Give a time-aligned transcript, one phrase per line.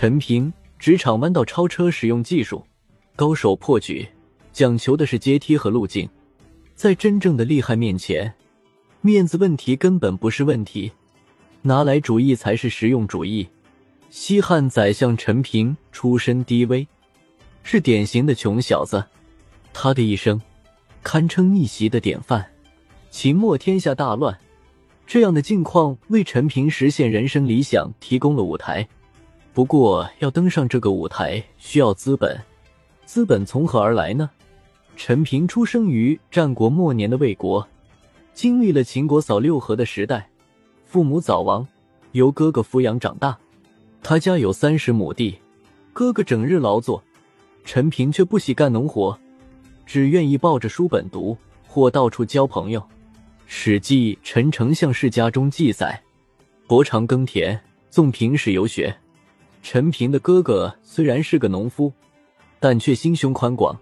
[0.00, 2.64] 陈平职场弯道超车使用技术，
[3.16, 4.06] 高手破局，
[4.52, 6.08] 讲求的是阶梯和路径。
[6.76, 8.32] 在真正的厉害面前，
[9.00, 10.92] 面子问题根本不是问题，
[11.62, 13.48] 拿来主义才是实用主义。
[14.08, 16.86] 西汉宰相陈平出身低微，
[17.64, 19.04] 是典型的穷小子。
[19.72, 20.40] 他的一生
[21.02, 22.46] 堪称逆袭的典范。
[23.10, 24.38] 秦末天下大乱，
[25.08, 28.88] 这样的境况为陈平实现人生理想提供了舞台。
[29.58, 32.40] 不过，要登上这个舞台需要资本，
[33.04, 34.30] 资本从何而来呢？
[34.94, 37.66] 陈平出生于战国末年的魏国，
[38.32, 40.30] 经历了秦国扫六合的时代，
[40.84, 41.66] 父母早亡，
[42.12, 43.36] 由哥哥抚养长大。
[44.00, 45.36] 他家有三十亩地，
[45.92, 47.02] 哥哥整日劳作，
[47.64, 49.18] 陈平却不喜干农活，
[49.84, 51.36] 只愿意抱着书本读
[51.66, 52.78] 或到处交朋友。
[53.48, 56.00] 《史记·陈丞相世家》中记载：
[56.68, 58.96] 伯常耕田，纵平使游学。
[59.62, 61.92] 陈平的哥哥虽然是个农夫，
[62.58, 63.78] 但却心胸宽广。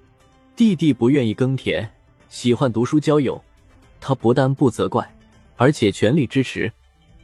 [0.55, 1.89] 弟弟不愿意耕田，
[2.29, 3.43] 喜欢读书交友，
[4.01, 5.09] 他不但不责怪，
[5.57, 6.73] 而且全力支持。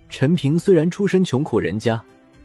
[0.08, 2.02] 陈平虽然出身穷苦人家。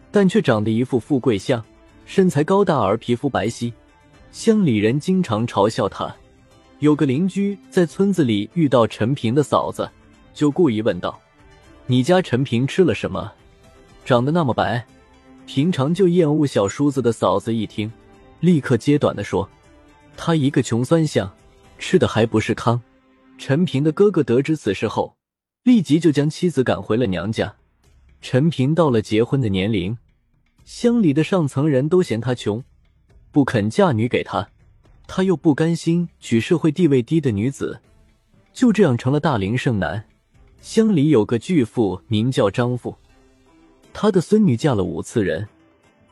[0.10, 1.64] 但却长得一副富贵相，
[2.06, 3.72] 身材高大而皮肤白皙，
[4.32, 6.16] 乡里人经常嘲笑他。
[6.80, 9.88] 有个邻居在村子里遇到陈平的嫂子，
[10.34, 11.20] 就故意问道
[11.86, 13.32] ：“你家陈平吃了什么，
[14.06, 14.84] 长得那么白？
[15.48, 17.90] 平常就厌恶小叔子的嫂子一听，
[18.42, 19.50] 立刻揭短的说
[20.18, 21.34] ：“他一个穷酸相，
[21.80, 22.80] 吃的还不是糠。”
[23.40, 25.16] 陈平的哥哥得知此事后，
[25.64, 27.56] 立即就将妻子赶回了娘家。
[28.20, 29.98] 陈平到了结婚的年龄，
[30.66, 32.62] 乡里的上层人都嫌他穷，
[33.32, 34.50] 不肯嫁女给他，
[35.08, 37.80] 他又不甘心娶社会地位低的女子，
[38.52, 40.04] 就这样成了大龄剩男。
[40.60, 42.98] 乡里有个巨富，名叫张富，
[44.00, 45.48] 他的孙女嫁了五次人，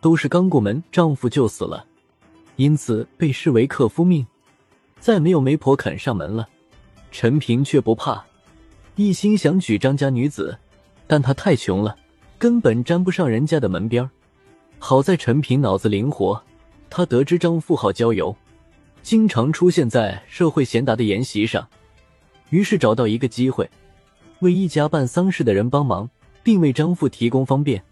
[0.01, 1.85] 都是刚过门，丈夫就死了，
[2.55, 4.25] 因此被视为克夫命，
[4.99, 6.49] 再没有媒婆肯上门了。
[7.11, 8.25] 陈平却不怕，
[8.95, 10.57] 一心想娶张家女子。
[11.05, 11.95] 但他太穷了，
[12.39, 14.09] 根本沾不上人家的门边
[14.79, 16.41] 好在陈平脑子灵活，
[16.89, 18.35] 他得知张富好交友，
[19.03, 21.67] 经常出现在社会贤达的筵席上，
[22.49, 23.69] 于是找到一个机会，
[24.39, 26.09] 为一家办丧事的人帮忙，
[26.45, 27.83] 并为张富提供方便。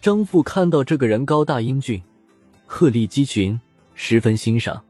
[0.00, 2.02] 张富看到这个人高大英俊，
[2.66, 3.58] 鹤立鸡群，
[3.94, 4.82] 十分欣赏。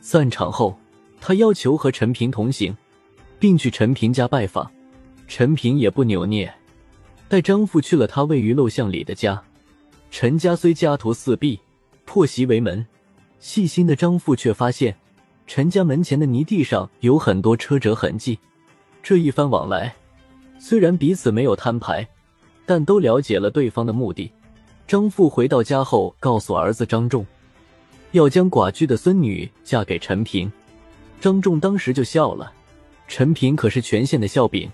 [0.00, 0.76] 散场后，
[1.20, 2.76] 他要求和陈平同行，
[3.38, 4.68] 并去陈平家拜访。
[5.28, 6.52] 陈平也不扭捏。
[7.28, 9.40] 带张富去了他位于陋巷里的家。
[10.10, 11.60] 陈家虽家徒四壁，
[12.04, 12.84] 破席为门，
[13.38, 14.96] 细心的张富却发现
[15.46, 18.36] 陈家门前的泥地上有很多车辙痕迹。
[19.04, 19.94] 这一番往来，
[20.58, 22.08] 虽然彼此没有摊牌，
[22.66, 24.30] 但都了解了对方的目的。
[24.86, 27.24] 张富回到家后，告诉儿子张仲，
[28.12, 30.52] 要将寡居的孙女嫁给陈平。
[31.20, 32.52] 张仲当时就笑了，
[33.08, 34.68] 陈平可是全县的笑柄。《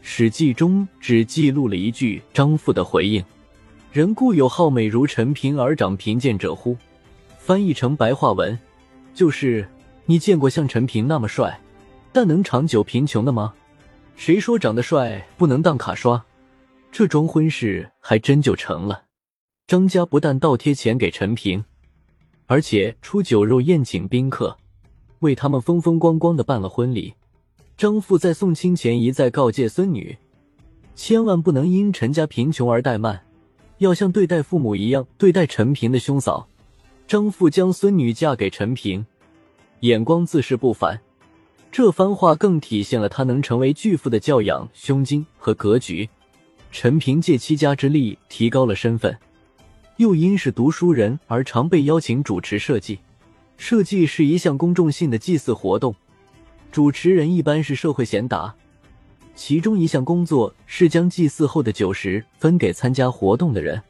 [0.00, 3.22] 史记》中只记录了一句张富的回应
[3.92, 6.76] ：“人固有好美如陈平而长贫贱者乎？”
[7.38, 8.58] 翻译成白话文，
[9.14, 9.68] 就是
[10.06, 11.58] 你见过像陈平那么帅，
[12.12, 13.54] 但能长久贫穷的吗？
[14.16, 16.22] 谁说长得帅不能当卡刷？
[16.90, 19.04] 这桩婚事还真就成了。
[19.66, 21.64] 张家不但倒贴钱给陈平，
[22.46, 24.56] 而且出酒肉宴请宾客，
[25.20, 27.14] 为他们风风光光的办了婚礼。
[27.76, 30.16] 张父在送亲前一再告诫孙女，
[30.96, 33.24] 千万不能因陈家贫穷而怠慢，
[33.78, 36.48] 要像对待父母一样对待陈平的兄嫂。
[37.06, 39.06] 张父将孙女嫁给陈平，
[39.80, 41.00] 眼光自是不凡。
[41.70, 46.08] 这番话更体现了他能成为巨富的教养、胸襟和格局。
[46.70, 49.16] 陈平借妻家之力提高了身份，
[49.96, 52.98] 又因是读书人而常被邀请主持设计。
[53.56, 55.94] 设计是一项公众性的祭祀活动。
[56.70, 58.54] 主持人一般是社会贤达，
[59.34, 63.82] 其中一项工作是将祭祀后的酒食分给参加活动的人。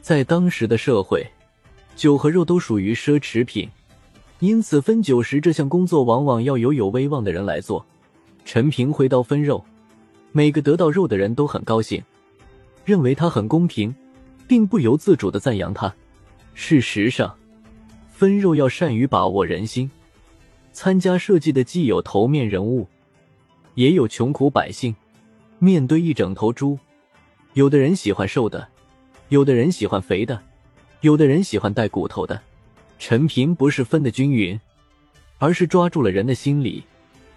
[0.00, 1.24] 在当时的社会，
[1.94, 3.68] 酒和肉都属于奢侈品，
[4.40, 7.84] 因此分酒食这项工作往往要由有威望的人来做。
[8.44, 9.64] 陈平挥刀分肉，
[10.32, 12.02] 每个得到肉的人都很高兴，
[12.84, 13.94] 认为他很公平，
[14.46, 15.94] 并不由自主的赞扬他。
[16.52, 17.34] 事实上，
[18.12, 19.90] 分肉要善于把握人心。
[20.72, 22.86] 参加设计的既有头面人物，
[23.74, 24.94] 也有穷苦百姓。
[25.60, 26.78] 面对一整头猪，
[27.54, 28.68] 有的人喜欢瘦的，
[29.28, 30.42] 有的人喜欢肥的，
[31.00, 32.40] 有的人喜欢带骨头的。
[32.98, 34.60] 陈平不是分的均匀，
[35.38, 36.84] 而是抓住了人的心理，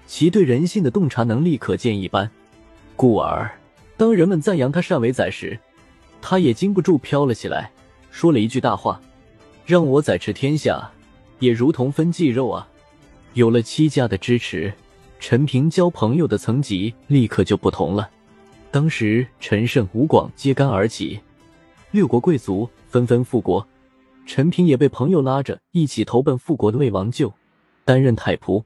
[0.07, 2.29] 其对人性的洞察能力可见一斑。
[2.95, 3.50] 故而，
[3.97, 5.59] 当人们赞扬他善为宰时，
[6.21, 7.71] 他也禁不住飘了起来，
[8.11, 9.01] 说了一句大话
[9.65, 10.89] ：“让我宰持天下，
[11.39, 12.67] 也如同分鸡肉啊！
[13.33, 14.71] 有了戚家的支持，
[15.19, 18.07] 陈平交朋友的层级立刻就不同了。
[18.69, 21.19] 当时陈胜、吴广揭竿而起，
[21.89, 23.67] 六国贵族纷纷复国，
[24.27, 27.33] 陈平也被朋友拉着一起投奔复国的魏王舅，
[27.83, 28.63] 担任太仆。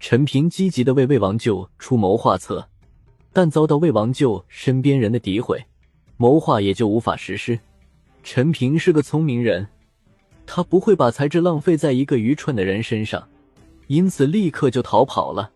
[0.00, 2.68] 陈平积极的为魏王舅出谋划策，
[3.32, 5.64] 但遭到魏王舅身边人的诋毁，
[6.16, 7.58] 谋划也就无法实施。
[8.22, 9.66] 陈平是个聪明人。
[10.44, 13.28] 他不会把才智浪费在一个愚蠢的人身上，
[13.86, 15.50] 因此立刻就逃跑了。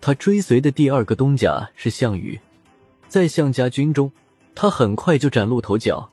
[0.00, 2.38] 他追随的第二个东家是项羽，
[3.08, 4.10] 在项家军中，
[4.54, 6.10] 他很快就崭露头角，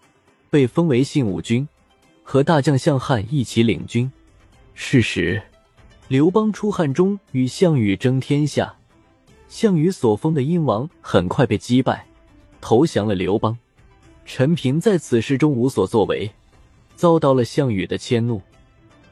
[0.50, 1.68] 被封为信武军，
[2.24, 4.10] 和大将项汉一起领军。
[4.74, 5.42] 是时，
[6.08, 8.76] 刘邦出汉中与项羽争天下，
[9.54, 12.08] 项羽所封的殷王很快被击败，
[12.60, 13.56] 投降了刘邦。
[14.26, 16.28] 陈平在此事中无所作为。
[16.96, 18.42] 遭到了项羽的迁怒，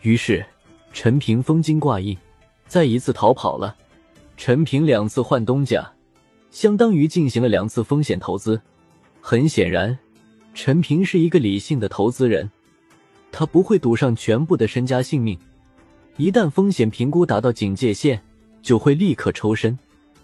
[0.02, 0.44] 于是
[0.92, 2.18] 陈平封金挂印，
[2.66, 3.76] 再一次逃跑了。
[4.36, 5.88] 陈平两次换东家，
[6.50, 8.60] 相当于进行了两次风险投资。
[9.22, 9.96] 很显然，
[10.56, 12.50] 陈平是一个理性的投资人，
[13.32, 15.38] 他不会赌上全部的身家性命。
[16.18, 18.20] 一旦风险评估达到警戒线，
[18.64, 19.78] 就会立刻抽身。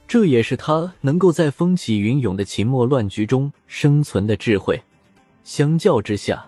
[0.07, 4.81] 这也是他能够在风起云涌的秦末乱局中生存的智慧。
[5.43, 6.45] 相较之下，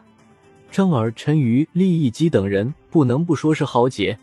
[0.71, 4.17] 张耳、陈馀、利益基等人不能不说是豪杰，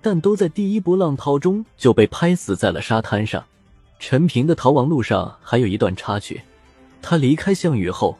[0.00, 3.44] 但都在第一波浪涛中就被拍死在了沙滩上。
[3.98, 6.40] 陈平的逃亡路上还有一段插曲。
[7.02, 8.16] 他离开项羽后，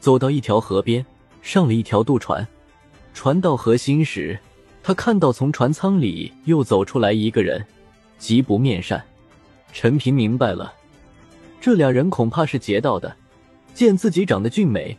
[0.00, 1.04] 走到一条河边，
[1.42, 2.46] 上了一条渡船。
[3.12, 4.38] 船到河心时，
[4.82, 7.64] 他看到从船舱里又走出来一个人，
[8.18, 9.02] 极不面善。
[9.74, 10.72] 陈平明白了，
[11.60, 13.14] 这俩人恐怕是劫道的。
[13.74, 14.96] 见自己长得俊美。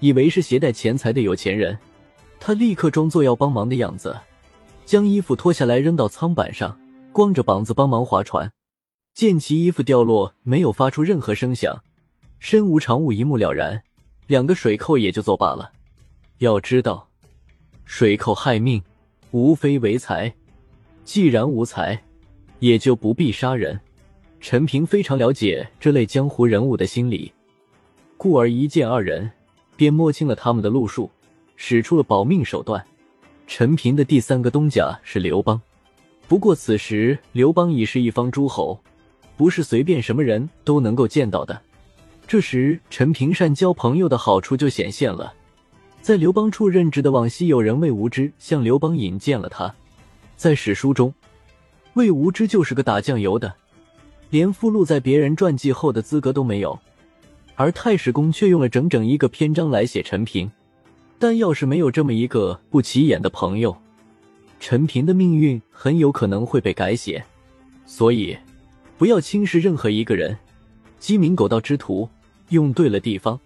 [0.00, 1.78] 以为是携带钱财的有钱人，
[2.40, 4.16] 他立刻装作要帮忙的样子，
[4.86, 6.78] 将衣服脱下来扔到舱板上，
[7.12, 8.50] 光着膀子帮忙划船。
[9.14, 11.82] 见其衣服掉落，没有发出任何声响，
[12.38, 13.82] 身无长物，一目了然。
[14.26, 15.70] 两个水寇也就作罢了。
[16.38, 17.08] 要知道，
[17.84, 18.82] 水寇害命，
[19.32, 20.34] 无非为财。
[21.04, 22.02] 既然无财，
[22.58, 23.78] 也就不必杀人。
[24.46, 27.32] 陈平非常了解这类江湖人物的心理，
[28.18, 29.30] 故而一见二人。
[29.74, 31.10] 便摸清了他们的路数，
[31.56, 32.84] 使出了保命手段。
[33.46, 35.58] 陈平的第三个东家是刘邦，
[36.28, 38.78] 不过此时刘邦已是一方诸侯，
[39.34, 41.58] 不是随便什么人都能够见到的。
[42.26, 45.32] 这时，陈平善交朋友的好处就显现了。
[46.02, 49.74] 在刘邦处任职的往昔友人魏无知向刘邦引荐了他。
[50.36, 51.14] 在史书中，
[51.94, 53.52] 魏无知就是个打酱油的，
[54.34, 56.76] 连附录在别人传记后的资格都没有。
[57.54, 60.50] 而太史公却用了整整一个篇章来写陈平，
[61.20, 63.76] 但要是没有这么一个不起眼的朋友，
[64.58, 67.24] 陈平的命运很有可能会被改写。
[67.86, 68.36] 所以，
[68.98, 70.36] 不要轻视任何一个人。
[70.98, 72.08] 鸡鸣狗盗之徒，
[72.48, 73.38] 用对了地方，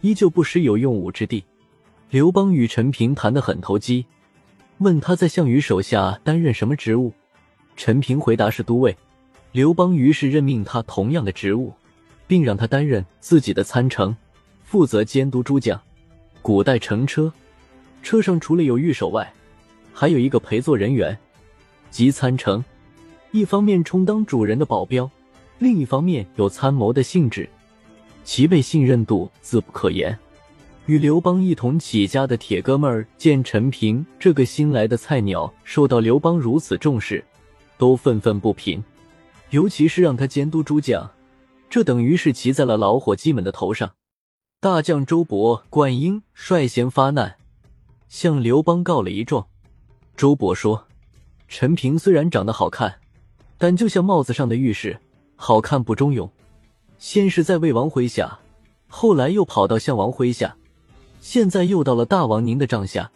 [0.00, 1.42] 依旧不失有用武之地。
[2.10, 4.06] 刘邦与陈平谈得很投机，
[4.78, 7.12] 问他在项羽手下担任什么职务，
[7.74, 8.96] 陈平回答是都尉。
[9.56, 11.72] 刘邦于是任命他同样的职务。
[12.26, 14.14] 并让他担任自己的参乘，
[14.64, 15.80] 负责监督诸将。
[16.42, 17.32] 古代乘车，
[18.02, 19.32] 车上除了有御手外，
[19.94, 21.16] 还有一个陪坐人员，
[21.88, 22.62] 即参乘。
[23.30, 25.08] 一方面充当主人的保镖，
[25.60, 27.48] 另一方面有参谋的性质，
[28.24, 30.18] 其被信任度自不可言。
[30.86, 37.24] 与刘邦一同起家的铁哥们儿见陈平这个新来的菜鸟受到刘邦如此重视，
[37.78, 38.82] 都愤愤不平，
[39.50, 41.10] 尤其是让他监督诸将。
[41.68, 43.94] 这等于是骑在了老伙计们的头上。
[44.60, 47.36] 大将周勃、灌婴率先发难，
[48.08, 49.46] 向刘邦告了一状。
[50.16, 50.86] 周勃说
[51.46, 53.00] ：“陈平虽然长得好看，
[53.58, 54.98] 但就像帽子上的玉饰，
[55.36, 56.30] 好看不中用。
[56.98, 58.38] 先是在魏王麾下，
[58.88, 60.56] 后来又跑到项王麾下，
[61.20, 63.10] 现在又到了大王您的帐下。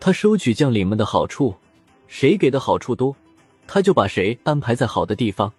[0.00, 1.54] 他收取将领们的好处，
[2.06, 3.14] 谁给的好处多，
[3.66, 5.52] 他就把谁安排在好的地方。”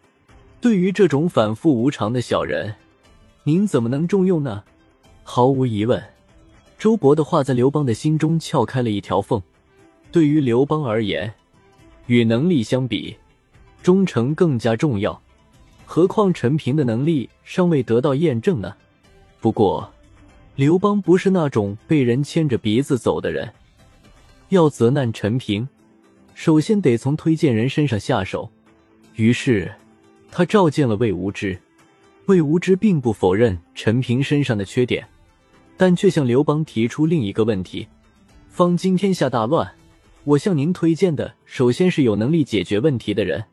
[0.62, 2.76] 对于这种反复无常的小人，
[3.44, 4.64] 您怎么能重用呢？
[5.24, 6.02] 毫无疑问，
[6.78, 9.42] 周勃的话在刘邦的心中撬开了一条缝。
[10.12, 11.34] 对于刘邦而言，
[12.06, 13.16] 与能力相比，
[13.82, 15.20] 忠诚更加重要。
[15.84, 18.76] 何况陈平的能力尚未得到验证呢。
[19.40, 19.92] 不过，
[20.56, 23.52] 刘邦不是那种被人牵着鼻子走的人。
[24.50, 25.68] 要责难陈平，
[26.36, 28.52] 首先得从推荐人身上下手。
[29.16, 29.72] 于是。
[30.32, 31.60] 他召见了魏无知，
[32.28, 35.06] 魏无知并不否认陈平身上的缺点，
[35.76, 37.86] 但却向刘邦提出另一个问题：
[38.50, 39.70] 方今天下大乱，
[40.24, 43.44] 我向您推荐的首先是有能力解决问题的人。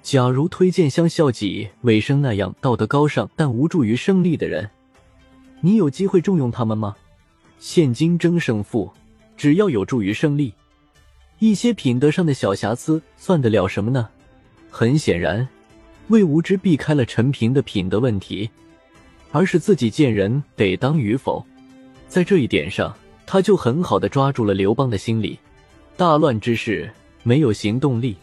[0.00, 4.70] 假如推荐像孝己尾生那样道德高尚但无助于胜利的人，
[5.60, 6.96] 你有机会重用他们吗？
[7.58, 8.90] 现今争胜负，
[9.36, 10.54] 只要有助于胜利，
[11.40, 14.08] 一些品德上的小瑕疵算得了什么呢？
[14.68, 15.46] 很显然，
[16.12, 18.48] 魏无知避开了陈平的品德问题，
[19.30, 21.42] 而是自己见人得当与否。
[22.06, 25.38] 在这一点上，他就很好的抓住了刘邦的心理。
[25.96, 26.92] 大乱之事
[27.22, 28.14] 没有行动力。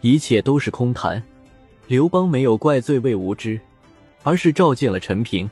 [0.00, 1.22] 一切都是空谈，
[1.86, 3.60] 刘邦没有怪罪魏无知，
[4.24, 5.48] 而是召见了陈平。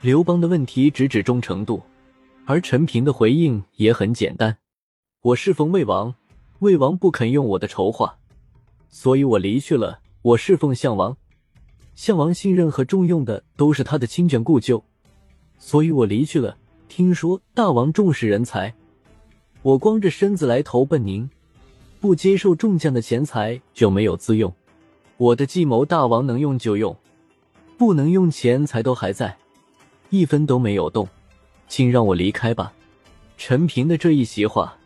[0.00, 1.82] 刘邦的问题直指忠诚度，
[2.44, 4.56] 而陈平的回应也很简单：
[5.22, 6.14] 我侍奉魏王，
[6.60, 8.16] 魏王不肯用我的筹划，
[8.88, 9.98] 所以我离去了。
[10.28, 11.16] 我侍奉项王，
[11.94, 14.84] 项王信任和重用的都是他的亲眷故旧，
[15.56, 16.54] 所以我离去了。
[16.86, 18.74] 听说大王重视人才，
[19.62, 21.28] 我光着身子来投奔您。
[21.98, 24.52] 不接受众将的钱财就没有自用。
[25.16, 26.94] 我的计谋，大王能用就用，
[27.78, 29.34] 不能用钱财都还在，
[30.10, 31.08] 一分都没有动，
[31.68, 32.70] 请让我离开吧。
[33.38, 34.76] 陈平的这一席话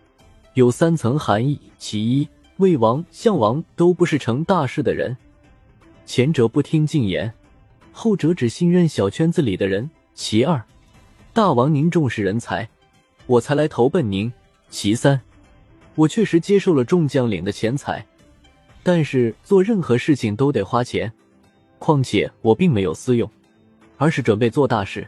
[0.54, 5.16] 有三层含义：其一，魏王、项王都不是成大事的人，
[6.04, 7.32] 前者不听进言，
[7.92, 10.62] 后者只信任小圈子里的人；其二，
[11.32, 12.68] 大王您重视人才，
[13.26, 14.30] 我才来投奔您；
[14.68, 15.20] 其三。
[15.94, 18.04] 我确实接受了众将领的钱财，
[18.82, 21.12] 但是做任何事情都得花钱。
[21.78, 23.30] 况且我并没有私用，
[23.98, 25.06] 而是准备做大事。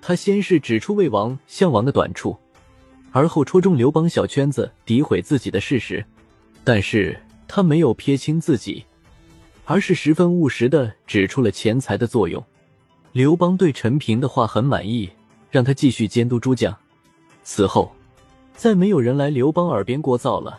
[0.00, 2.36] 他先是指出魏王、项王的短处，
[3.10, 6.04] 而后戳中刘邦小圈子诋毁自己的事实。
[6.62, 8.84] 但是他没有撇清自己，
[9.70, 12.42] 而是十分务实的指出了钱财的作用。
[13.12, 15.10] 刘邦对陈平的话很满意，
[15.50, 16.74] 让他继续监督诸将。
[17.44, 17.92] 此后。
[18.56, 20.58] 再没有人来刘邦耳边聒噪了，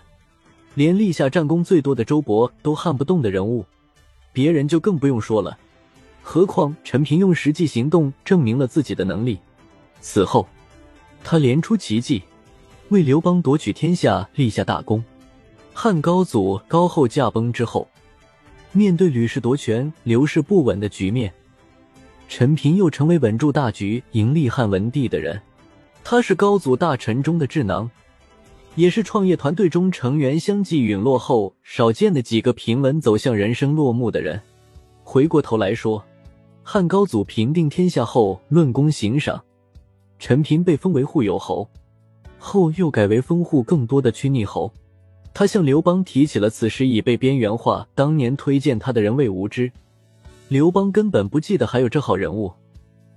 [0.74, 3.66] 连立下战功最多的周勃都撼不动的人物，
[4.32, 5.58] 别人就更不用说了。
[6.22, 9.38] 何况陈平用实际行动证明了自己的能力。
[10.00, 10.48] 此后，
[11.22, 12.24] 他连出奇迹，
[12.88, 15.04] 为刘邦夺取天下立下大功。
[15.74, 17.86] 汉高祖高后驾崩之后，
[18.72, 21.34] 面对吕氏夺权、刘氏不稳的局面，
[22.28, 25.42] 陈平又成为稳住大局、迎立汉文帝的人。
[26.04, 27.90] 他是高祖大臣中的智囊，
[28.76, 34.40] 也是创业团队中成员相继陨落后少见的几个平稳走向人生落幕的人。
[35.04, 36.04] 回过头来说，
[36.62, 39.44] 汉高祖平定天下后论功行赏，
[40.20, 41.68] 陈平被封为护友侯，
[42.38, 44.72] 后又改为封护更多的曲逆侯。
[45.34, 49.72] 他向刘邦提起了此时已被边缘化、当年推荐他的人魏无知，
[50.48, 52.52] 刘邦根本不记得还有这号人物。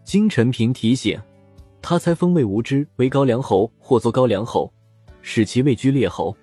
[0.04, 1.20] 经陈平提醒。
[1.84, 4.72] 他才封魏无知为高梁侯，或做高梁侯，
[5.20, 6.36] 使其位居列侯。